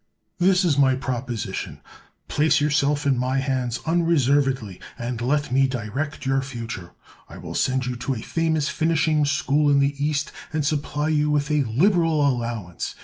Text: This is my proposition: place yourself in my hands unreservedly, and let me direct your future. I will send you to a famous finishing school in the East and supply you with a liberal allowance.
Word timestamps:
This 0.39 0.65
is 0.65 0.79
my 0.79 0.95
proposition: 0.95 1.79
place 2.27 2.59
yourself 2.59 3.05
in 3.05 3.19
my 3.19 3.37
hands 3.37 3.79
unreservedly, 3.85 4.81
and 4.97 5.21
let 5.21 5.51
me 5.51 5.67
direct 5.67 6.25
your 6.25 6.41
future. 6.41 6.93
I 7.29 7.37
will 7.37 7.53
send 7.53 7.85
you 7.85 7.95
to 7.95 8.15
a 8.15 8.21
famous 8.23 8.67
finishing 8.67 9.25
school 9.25 9.69
in 9.69 9.77
the 9.77 9.93
East 10.03 10.31
and 10.51 10.65
supply 10.65 11.09
you 11.09 11.29
with 11.29 11.51
a 11.51 11.65
liberal 11.65 12.27
allowance. 12.27 12.95